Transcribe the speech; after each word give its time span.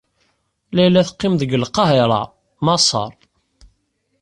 Layla 0.75 1.01
teqqim 1.07 1.33
deg 1.37 1.51
Lqahiṛa, 1.63 2.21
Maṣer. 2.65 3.11